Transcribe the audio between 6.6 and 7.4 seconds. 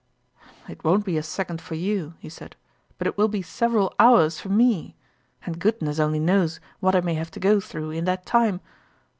what I may have to